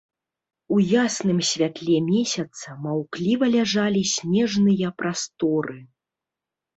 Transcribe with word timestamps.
У 0.75 0.77
ясным 0.91 1.39
святле 1.49 1.97
месяца 2.07 2.73
маўкліва 2.85 3.49
ляжалі 3.57 4.01
снежныя 4.13 4.87
прасторы. 5.03 5.77